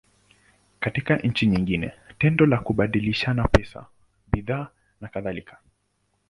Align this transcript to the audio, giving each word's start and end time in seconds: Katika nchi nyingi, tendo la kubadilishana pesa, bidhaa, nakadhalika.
Katika 0.79 1.15
nchi 1.17 1.47
nyingi, 1.47 1.91
tendo 2.19 2.45
la 2.45 2.57
kubadilishana 2.57 3.47
pesa, 3.47 3.85
bidhaa, 4.31 4.67
nakadhalika. 5.01 5.59